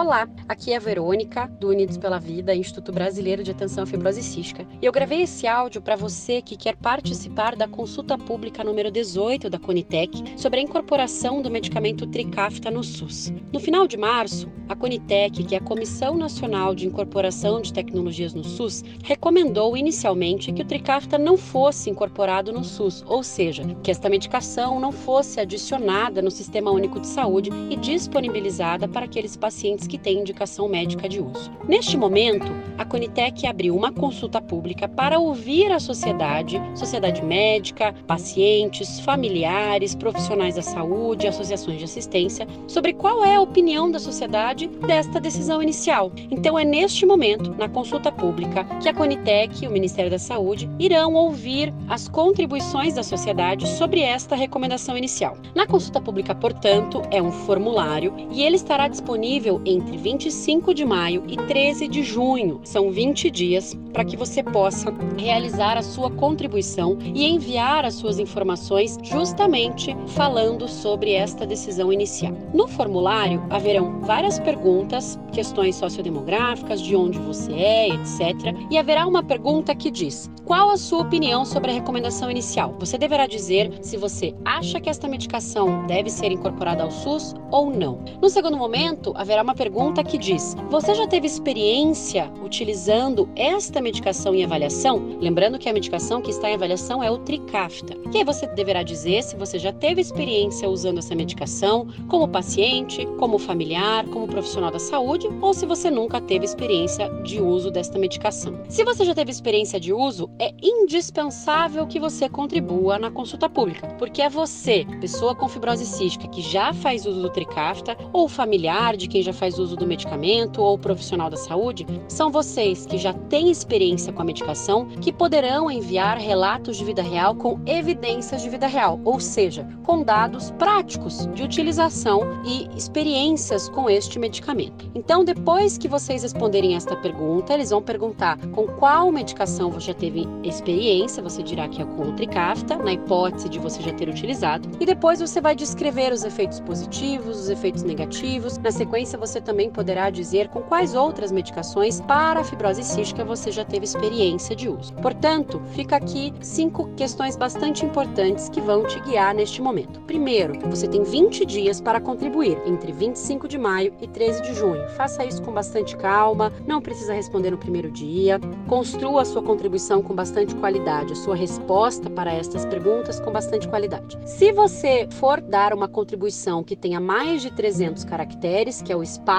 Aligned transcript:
Olá, 0.00 0.26
aqui 0.48 0.72
é 0.72 0.76
a 0.76 0.80
Verônica, 0.80 1.46
do 1.60 1.68
Unidos 1.68 1.98
pela 1.98 2.18
Vida, 2.18 2.54
Instituto 2.54 2.90
Brasileiro 2.90 3.44
de 3.44 3.50
Atenção 3.50 3.84
à 3.84 3.86
Fibrose 3.86 4.22
Cística. 4.22 4.66
E 4.80 4.86
eu 4.86 4.90
gravei 4.90 5.20
esse 5.20 5.46
áudio 5.46 5.82
para 5.82 5.94
você 5.94 6.40
que 6.40 6.56
quer 6.56 6.74
participar 6.74 7.54
da 7.54 7.68
consulta 7.68 8.16
pública 8.16 8.64
número 8.64 8.90
18 8.90 9.50
da 9.50 9.58
Conitec 9.58 10.40
sobre 10.40 10.58
a 10.58 10.62
incorporação 10.62 11.42
do 11.42 11.50
medicamento 11.50 12.06
Tricafta 12.06 12.70
no 12.70 12.82
SUS. 12.82 13.30
No 13.52 13.60
final 13.60 13.86
de 13.86 13.98
março, 13.98 14.50
a 14.70 14.74
Conitec, 14.74 15.44
que 15.44 15.54
é 15.54 15.58
a 15.58 15.62
Comissão 15.62 16.16
Nacional 16.16 16.74
de 16.74 16.86
Incorporação 16.86 17.60
de 17.60 17.70
Tecnologias 17.70 18.32
no 18.32 18.42
SUS, 18.42 18.82
recomendou 19.04 19.76
inicialmente 19.76 20.50
que 20.50 20.62
o 20.62 20.66
Tricafta 20.66 21.18
não 21.18 21.36
fosse 21.36 21.90
incorporado 21.90 22.52
no 22.52 22.64
SUS, 22.64 23.04
ou 23.06 23.22
seja, 23.22 23.64
que 23.82 23.90
esta 23.90 24.08
medicação 24.08 24.80
não 24.80 24.92
fosse 24.92 25.40
adicionada 25.40 26.22
no 26.22 26.30
Sistema 26.30 26.70
Único 26.70 26.98
de 26.98 27.06
Saúde 27.06 27.50
e 27.68 27.76
disponibilizada 27.76 28.88
para 28.88 29.04
aqueles 29.04 29.36
pacientes 29.36 29.89
que 29.90 29.98
têm 29.98 30.20
indicação 30.20 30.68
médica 30.68 31.08
de 31.08 31.20
uso. 31.20 31.50
Neste 31.68 31.96
momento, 31.96 32.52
a 32.78 32.84
Conitec 32.84 33.44
abriu 33.46 33.76
uma 33.76 33.90
consulta 33.90 34.40
pública 34.40 34.88
para 34.88 35.18
ouvir 35.18 35.72
a 35.72 35.80
sociedade, 35.80 36.62
sociedade 36.76 37.22
médica, 37.24 37.92
pacientes, 38.06 39.00
familiares, 39.00 39.94
profissionais 39.94 40.54
da 40.54 40.62
saúde, 40.62 41.26
associações 41.26 41.78
de 41.78 41.84
assistência, 41.84 42.46
sobre 42.68 42.92
qual 42.92 43.24
é 43.24 43.34
a 43.34 43.40
opinião 43.40 43.90
da 43.90 43.98
sociedade 43.98 44.68
desta 44.86 45.20
decisão 45.20 45.60
inicial. 45.60 46.12
Então, 46.30 46.56
é 46.56 46.64
neste 46.64 47.04
momento, 47.04 47.52
na 47.58 47.68
consulta 47.68 48.12
pública, 48.12 48.64
que 48.80 48.88
a 48.88 48.94
Conitec 48.94 49.64
e 49.64 49.66
o 49.66 49.72
Ministério 49.72 50.10
da 50.10 50.18
Saúde 50.18 50.70
irão 50.78 51.14
ouvir 51.14 51.74
as 51.88 52.08
contribuições 52.08 52.94
da 52.94 53.02
sociedade 53.02 53.66
sobre 53.66 54.02
esta 54.02 54.36
recomendação 54.36 54.96
inicial. 54.96 55.36
Na 55.54 55.66
consulta 55.66 56.00
pública, 56.00 56.34
portanto, 56.34 57.02
é 57.10 57.20
um 57.20 57.32
formulário 57.32 58.14
e 58.30 58.42
ele 58.42 58.54
estará 58.54 58.86
disponível 58.86 59.60
entre 59.80 59.96
25 59.96 60.74
de 60.74 60.84
maio 60.84 61.24
e 61.26 61.36
13 61.36 61.88
de 61.88 62.02
junho. 62.02 62.60
São 62.62 62.90
20 62.90 63.30
dias 63.30 63.74
para 63.92 64.04
que 64.04 64.16
você 64.16 64.42
possa 64.42 64.94
realizar 65.18 65.76
a 65.76 65.82
sua 65.82 66.10
contribuição 66.10 66.98
e 67.02 67.26
enviar 67.26 67.84
as 67.84 67.94
suas 67.94 68.18
informações 68.18 68.98
justamente 69.02 69.96
falando 70.08 70.68
sobre 70.68 71.12
esta 71.12 71.46
decisão 71.46 71.92
inicial. 71.92 72.32
No 72.54 72.68
formulário 72.68 73.44
haverão 73.50 74.00
várias 74.00 74.38
perguntas, 74.38 75.18
questões 75.32 75.76
sociodemográficas, 75.76 76.80
de 76.80 76.94
onde 76.94 77.18
você 77.18 77.52
é, 77.52 77.88
etc. 77.88 78.54
E 78.70 78.78
haverá 78.78 79.06
uma 79.06 79.22
pergunta 79.22 79.74
que 79.74 79.90
diz: 79.90 80.30
qual 80.44 80.70
a 80.70 80.76
sua 80.76 81.02
opinião 81.02 81.44
sobre 81.44 81.70
a 81.70 81.74
recomendação 81.74 82.30
inicial? 82.30 82.74
Você 82.78 82.98
deverá 82.98 83.26
dizer 83.26 83.72
se 83.82 83.96
você 83.96 84.34
acha 84.44 84.80
que 84.80 84.90
esta 84.90 85.08
medicação 85.08 85.86
deve 85.86 86.10
ser 86.10 86.32
incorporada 86.32 86.82
ao 86.82 86.90
SUS 86.90 87.34
ou 87.50 87.70
não. 87.70 88.04
No 88.20 88.28
segundo 88.28 88.56
momento, 88.56 89.12
haverá 89.16 89.42
uma 89.42 89.54
pergunta 89.60 90.02
que 90.02 90.16
diz: 90.16 90.56
Você 90.70 90.94
já 90.94 91.06
teve 91.06 91.26
experiência 91.26 92.32
utilizando 92.42 93.28
esta 93.36 93.78
medicação 93.82 94.34
em 94.34 94.42
avaliação? 94.42 95.18
Lembrando 95.20 95.58
que 95.58 95.68
a 95.68 95.72
medicação 95.74 96.22
que 96.22 96.30
está 96.30 96.48
em 96.48 96.54
avaliação 96.54 97.02
é 97.02 97.10
o 97.10 97.18
Tricafta. 97.18 97.94
E 98.10 98.16
aí 98.16 98.24
você 98.24 98.46
deverá 98.46 98.82
dizer 98.82 99.22
se 99.22 99.36
você 99.36 99.58
já 99.58 99.70
teve 99.70 100.00
experiência 100.00 100.66
usando 100.66 100.96
essa 100.96 101.14
medicação 101.14 101.88
como 102.08 102.26
paciente, 102.26 103.06
como 103.18 103.38
familiar, 103.38 104.06
como 104.06 104.26
profissional 104.26 104.70
da 104.70 104.78
saúde 104.78 105.28
ou 105.42 105.52
se 105.52 105.66
você 105.66 105.90
nunca 105.90 106.22
teve 106.22 106.46
experiência 106.46 107.10
de 107.22 107.38
uso 107.38 107.70
desta 107.70 107.98
medicação. 107.98 108.58
Se 108.66 108.82
você 108.82 109.04
já 109.04 109.14
teve 109.14 109.30
experiência 109.30 109.78
de 109.78 109.92
uso, 109.92 110.30
é 110.38 110.54
indispensável 110.62 111.86
que 111.86 112.00
você 112.00 112.30
contribua 112.30 112.98
na 112.98 113.10
consulta 113.10 113.46
pública, 113.46 113.88
porque 113.98 114.22
é 114.22 114.30
você, 114.30 114.86
pessoa 115.02 115.34
com 115.34 115.48
fibrose 115.48 115.84
cística 115.84 116.26
que 116.28 116.40
já 116.40 116.72
faz 116.72 117.04
uso 117.04 117.20
do 117.20 117.30
Tricafta 117.30 117.94
ou 118.10 118.26
familiar 118.26 118.96
de 118.96 119.06
quem 119.06 119.22
já 119.22 119.34
faz 119.34 119.49
uso 119.58 119.76
do 119.76 119.86
medicamento 119.86 120.62
ou 120.62 120.78
profissional 120.78 121.30
da 121.30 121.36
saúde, 121.36 121.86
são 122.08 122.30
vocês 122.30 122.86
que 122.86 122.98
já 122.98 123.12
têm 123.12 123.50
experiência 123.50 124.12
com 124.12 124.22
a 124.22 124.24
medicação 124.24 124.86
que 125.00 125.12
poderão 125.12 125.70
enviar 125.70 126.18
relatos 126.18 126.76
de 126.76 126.84
vida 126.84 127.02
real 127.02 127.34
com 127.34 127.58
evidências 127.66 128.42
de 128.42 128.48
vida 128.48 128.66
real, 128.66 129.00
ou 129.04 129.20
seja, 129.20 129.66
com 129.84 130.02
dados 130.02 130.50
práticos 130.52 131.26
de 131.34 131.42
utilização 131.42 132.20
e 132.44 132.68
experiências 132.76 133.68
com 133.68 133.88
este 133.88 134.18
medicamento. 134.18 134.90
Então, 134.94 135.24
depois 135.24 135.78
que 135.78 135.88
vocês 135.88 136.22
responderem 136.22 136.76
esta 136.76 136.96
pergunta, 136.96 137.54
eles 137.54 137.70
vão 137.70 137.82
perguntar 137.82 138.38
com 138.48 138.66
qual 138.66 139.10
medicação 139.10 139.70
você 139.70 139.88
já 139.88 139.94
teve 139.94 140.26
experiência, 140.44 141.22
você 141.22 141.42
dirá 141.42 141.68
que 141.68 141.82
é 141.82 141.84
com 141.84 142.02
o 142.02 142.12
Tricafta, 142.12 142.76
na 142.76 142.92
hipótese 142.92 143.48
de 143.48 143.58
você 143.58 143.82
já 143.82 143.92
ter 143.92 144.08
utilizado, 144.08 144.68
e 144.78 144.86
depois 144.86 145.20
você 145.20 145.40
vai 145.40 145.54
descrever 145.54 146.12
os 146.12 146.24
efeitos 146.24 146.60
positivos, 146.60 147.38
os 147.38 147.48
efeitos 147.48 147.82
negativos. 147.82 148.58
Na 148.58 148.70
sequência, 148.70 149.18
você 149.18 149.39
também 149.40 149.70
poderá 149.70 150.10
dizer 150.10 150.48
com 150.48 150.60
quais 150.60 150.94
outras 150.94 151.32
medicações 151.32 152.00
para 152.00 152.40
a 152.40 152.44
fibrose 152.44 152.82
cística 152.82 153.24
você 153.24 153.50
já 153.50 153.64
teve 153.64 153.84
experiência 153.84 154.54
de 154.54 154.68
uso. 154.68 154.92
Portanto, 154.94 155.60
fica 155.72 155.96
aqui 155.96 156.32
cinco 156.40 156.88
questões 156.96 157.36
bastante 157.36 157.84
importantes 157.84 158.48
que 158.48 158.60
vão 158.60 158.84
te 158.84 159.00
guiar 159.00 159.34
neste 159.34 159.62
momento. 159.62 160.00
Primeiro, 160.02 160.58
você 160.68 160.86
tem 160.86 161.02
20 161.02 161.44
dias 161.46 161.80
para 161.80 162.00
contribuir 162.00 162.60
entre 162.66 162.92
25 162.92 163.48
de 163.48 163.58
maio 163.58 163.94
e 164.00 164.08
13 164.08 164.42
de 164.42 164.54
junho. 164.54 164.88
Faça 164.90 165.24
isso 165.24 165.42
com 165.42 165.52
bastante 165.52 165.96
calma, 165.96 166.52
não 166.66 166.80
precisa 166.80 167.12
responder 167.12 167.50
no 167.50 167.58
primeiro 167.58 167.90
dia. 167.90 168.40
Construa 168.68 169.22
a 169.22 169.24
sua 169.24 169.42
contribuição 169.42 170.02
com 170.02 170.14
bastante 170.14 170.54
qualidade, 170.54 171.12
a 171.12 171.16
sua 171.16 171.34
resposta 171.36 172.08
para 172.10 172.32
estas 172.32 172.64
perguntas 172.66 173.20
com 173.20 173.30
bastante 173.30 173.68
qualidade. 173.68 174.18
Se 174.24 174.52
você 174.52 175.08
for 175.10 175.40
dar 175.40 175.72
uma 175.72 175.88
contribuição 175.88 176.62
que 176.62 176.76
tenha 176.76 177.00
mais 177.00 177.42
de 177.42 177.50
300 177.50 178.04
caracteres, 178.04 178.82
que 178.82 178.92
é 178.92 178.96
o 178.96 179.02
espaço 179.02 179.29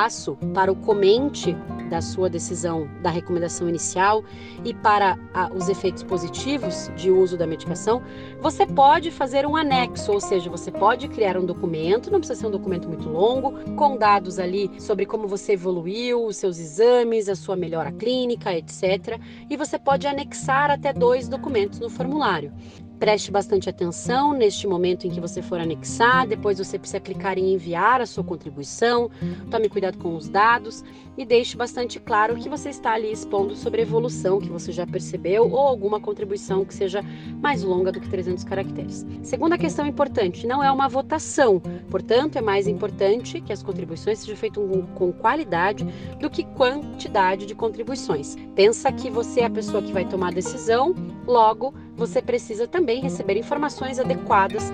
para 0.53 0.72
o 0.72 0.75
comente 0.75 1.53
da 1.90 2.02
sua 2.02 2.29
decisão 2.29 2.90
da 3.02 3.09
recomendação 3.09 3.68
inicial 3.68 4.24
e 4.63 4.74
para 4.74 5.19
a, 5.34 5.52
os 5.53 5.68
efeitos 5.68 6.02
positivos 6.03 6.90
de 6.96 7.12
uso 7.12 7.38
da 7.38 7.46
medicação, 7.46 8.02
você 8.40 8.66
pode 8.66 9.12
fazer 9.12 9.46
um 9.46 9.57
anexo, 9.57 10.13
ou 10.13 10.22
seja, 10.22 10.50
você 10.50 10.72
pode 10.72 11.09
criar 11.09 11.38
um 11.38 11.46
documento, 11.46 12.09
não 12.09 12.19
precisa 12.19 12.40
ser 12.40 12.47
um 12.47 12.52
documento 12.52 12.88
muito 12.88 13.09
longo, 13.09 13.52
com 13.75 13.97
dados 13.97 14.40
ali 14.40 14.72
sobre 14.79 15.06
como 15.06 15.28
você 15.28 15.53
evoluiu, 15.53 16.25
os 16.25 16.38
seus 16.38 16.58
exames, 16.58 17.28
a 17.28 17.35
sua 17.35 17.58
melhora 17.58 17.91
clínica, 17.91 18.53
etc. 18.53 19.19
E 19.50 19.58
você 19.58 19.78
pode 19.78 20.08
anexar 20.08 20.72
até 20.72 20.94
dois 20.94 21.28
documentos 21.28 21.79
no 21.79 21.90
formulário. 21.90 22.53
Preste 23.02 23.31
bastante 23.31 23.68
atenção 23.68 24.31
neste 24.31 24.68
momento 24.68 25.08
em 25.08 25.09
que 25.09 25.19
você 25.19 25.41
for 25.41 25.59
anexar, 25.59 26.28
depois 26.28 26.59
você 26.59 26.78
precisa 26.78 27.00
clicar 27.00 27.35
em 27.35 27.52
enviar 27.52 28.00
a 28.00 28.06
sua 28.06 28.23
contribuição. 28.23 29.09
Tome 29.50 29.68
cuidado 29.69 29.80
com 29.97 30.15
os 30.15 30.29
dados 30.29 30.83
e 31.17 31.25
deixe 31.25 31.57
bastante 31.57 31.99
claro 31.99 32.35
que 32.35 32.49
você 32.49 32.69
está 32.69 32.93
ali 32.93 33.11
expondo 33.11 33.55
sobre 33.55 33.81
a 33.81 33.83
evolução 33.83 34.39
que 34.39 34.49
você 34.49 34.71
já 34.71 34.85
percebeu 34.85 35.49
ou 35.51 35.59
alguma 35.59 35.99
contribuição 35.99 36.63
que 36.63 36.73
seja 36.73 37.03
mais 37.41 37.63
longa 37.63 37.91
do 37.91 37.99
que 37.99 38.09
300 38.09 38.43
caracteres. 38.43 39.05
Segunda 39.23 39.57
questão 39.57 39.85
importante, 39.85 40.45
não 40.45 40.63
é 40.63 40.71
uma 40.71 40.87
votação, 40.87 41.59
portanto, 41.89 42.37
é 42.37 42.41
mais 42.41 42.67
importante 42.67 43.41
que 43.41 43.51
as 43.51 43.63
contribuições 43.63 44.19
sejam 44.19 44.35
feitas 44.35 44.63
com 44.95 45.11
qualidade 45.11 45.85
do 46.19 46.29
que 46.29 46.43
quantidade 46.43 47.45
de 47.45 47.55
contribuições. 47.55 48.35
Pensa 48.55 48.91
que 48.91 49.09
você 49.09 49.41
é 49.41 49.45
a 49.45 49.49
pessoa 49.49 49.81
que 49.81 49.93
vai 49.93 50.05
tomar 50.05 50.27
a 50.27 50.35
decisão, 50.35 50.93
logo 51.25 51.73
você 51.95 52.21
precisa 52.21 52.67
também 52.67 53.01
receber 53.01 53.37
informações 53.37 53.99
adequadas 53.99 54.71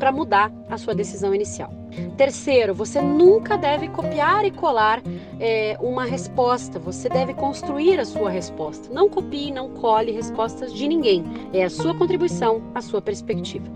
para 0.00 0.10
mudar 0.10 0.50
a 0.68 0.78
sua 0.78 0.94
decisão 0.94 1.32
inicial. 1.32 1.70
Terceiro, 2.16 2.74
você 2.74 3.00
nunca 3.02 3.56
deve 3.56 3.88
copiar 3.88 4.44
e 4.44 4.50
colar 4.50 5.02
é, 5.38 5.76
uma 5.80 6.04
resposta, 6.04 6.78
você 6.78 7.08
deve 7.08 7.34
construir 7.34 8.00
a 8.00 8.04
sua 8.04 8.30
resposta. 8.30 8.92
Não 8.92 9.08
copie, 9.08 9.52
não 9.52 9.68
cole 9.70 10.10
respostas 10.10 10.72
de 10.72 10.88
ninguém. 10.88 11.22
É 11.52 11.64
a 11.64 11.70
sua 11.70 11.94
contribuição, 11.94 12.62
a 12.74 12.80
sua 12.80 13.02
perspectiva. 13.02 13.66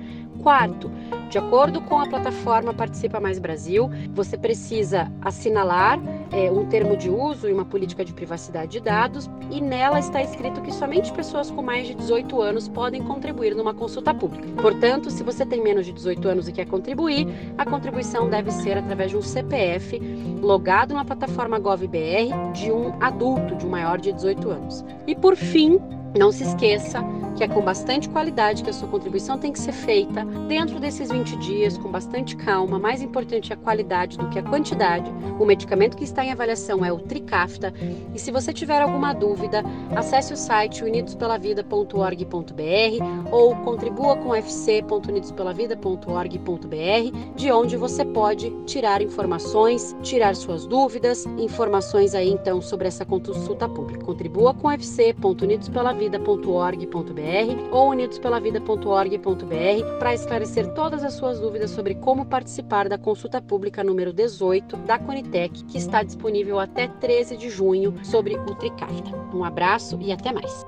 Quarto, 0.45 0.91
de 1.31 1.39
acordo 1.39 1.81
com 1.81 1.99
a 1.99 2.07
plataforma 2.07 2.75
Participa 2.75 3.19
Mais 3.19 3.39
Brasil, 3.39 3.91
você 4.13 4.37
precisa 4.37 5.11
assinalar 5.23 5.99
é, 6.31 6.51
um 6.51 6.67
termo 6.67 6.99
de 6.99 7.09
uso 7.09 7.49
e 7.49 7.53
uma 7.53 7.65
política 7.65 8.05
de 8.05 8.13
privacidade 8.13 8.73
de 8.73 8.81
dados, 8.81 9.31
e 9.51 9.59
nela 9.59 9.99
está 9.99 10.21
escrito 10.21 10.61
que 10.61 10.71
somente 10.71 11.11
pessoas 11.15 11.51
com 11.51 11.63
mais 11.63 11.87
de 11.87 11.95
18 11.95 12.43
anos 12.43 12.69
podem 12.69 13.03
contribuir 13.03 13.57
numa 13.57 13.73
consulta 13.73 14.13
pública. 14.13 14.47
Portanto, 14.61 15.11
se 15.11 15.23
você 15.23 15.47
tem 15.47 15.63
menos 15.63 15.87
de 15.87 15.95
18 15.95 16.29
anos 16.29 16.47
e 16.47 16.53
quer 16.53 16.67
contribuir, 16.67 17.27
a 17.57 17.65
contribuição 17.65 18.29
deve 18.29 18.51
ser 18.51 18.77
através 18.77 19.13
de 19.13 19.17
um 19.17 19.23
CPF 19.23 19.99
logado 20.43 20.93
na 20.93 21.07
plataforma 21.07 21.59
GovBR 21.59 22.53
de 22.53 22.71
um 22.71 22.93
adulto, 23.03 23.57
de 23.57 23.65
um 23.65 23.71
maior 23.71 23.99
de 23.99 24.13
18 24.13 24.51
anos. 24.51 24.85
E 25.07 25.17
por 25.17 25.37
fim, 25.37 25.81
não 26.19 26.31
se 26.31 26.45
esqueça 26.45 27.03
que 27.37 27.43
é 27.43 27.49
com 27.49 27.61
bastante 27.61 28.09
qualidade 28.09 28.63
que 28.63 28.71
a 28.71 28.73
sua 28.73 28.87
contribuição 28.89 29.37
tem 29.37 29.53
que 29.53 29.59
ser 29.59 29.73
feita 29.73 30.25
dentro 30.49 30.79
desses 30.79 31.11
20 31.11 31.37
dias, 31.37 31.77
com 31.77 31.91
bastante 31.91 32.37
calma. 32.37 32.79
Mais 32.79 33.03
importante 33.03 33.53
é 33.53 33.55
a 33.55 33.59
qualidade 33.59 34.17
do 34.17 34.29
que 34.29 34.39
a 34.39 34.43
quantidade. 34.43 35.11
O 35.39 35.45
medicamento 35.45 35.97
que 35.97 36.05
está 36.05 36.25
em 36.25 36.31
avaliação 36.31 36.85
é 36.85 36.93
o 36.93 36.99
Tricafta. 36.99 37.75
E 38.15 38.19
se 38.19 38.31
você 38.31 38.53
tiver 38.53 38.81
alguma 38.81 39.13
dúvida, 39.13 39.65
acesse 39.97 40.33
o 40.33 40.37
site 40.37 40.85
unidospelavida.org.br 40.85 43.33
ou 43.33 43.57
contribua 43.57 44.15
com 44.17 44.33
fc.unidospelavida.org.br, 44.35 47.35
de 47.35 47.51
onde 47.51 47.77
você 47.77 48.05
pode 48.05 48.51
tirar 48.65 49.03
informações, 49.03 49.97
tirar 50.03 50.37
suas 50.37 50.67
dúvidas, 50.67 51.27
informações 51.39 52.15
aí 52.15 52.31
então 52.31 52.63
sobre 52.63 52.87
essa 52.87 53.05
consulta 53.05 53.69
pública. 53.69 54.05
Contribua 54.05 54.55
com 54.55 54.71
fc.unidospelavida.org.br 54.71 57.24
ou 57.71 57.91
unidospelavida.org.br 57.91 59.99
para 59.99 60.15
esclarecer 60.15 60.73
todas 60.75 61.05
as 61.05 61.15
suas 61.15 61.41
dúvidas 61.41 61.71
sobre 61.71 61.95
como 61.97 62.27
participar 62.27 62.89
da 62.89 62.99
consulta 62.99 63.41
pública 63.41 63.83
número 63.83 64.13
18 64.13 64.77
da 64.79 64.99
Conitec, 64.99 65.65
que 65.65 65.79
está 65.79 66.03
disponível 66.03 66.59
até 66.59 66.89
13 66.89 67.37
de 67.37 67.51
junho 67.51 67.95
sobre 68.03 68.37
o 68.37 68.55
Tricafta. 68.55 69.11
Um 69.33 69.45
abraço 69.45 69.99
e 70.01 70.13
até 70.13 70.33
mais. 70.33 70.67